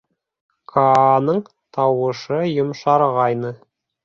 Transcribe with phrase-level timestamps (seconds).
[0.71, 1.41] —Кааның
[1.79, 3.55] тауышы йомшарғайны.